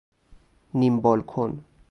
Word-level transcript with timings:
نیم 0.73 1.01
بالکن 1.01 1.63